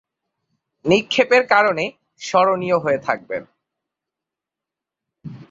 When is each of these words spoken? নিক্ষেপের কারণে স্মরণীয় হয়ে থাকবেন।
নিক্ষেপের 0.85 1.43
কারণে 1.47 1.85
স্মরণীয় 2.21 2.77
হয়ে 2.77 2.99
থাকবেন। 2.99 3.43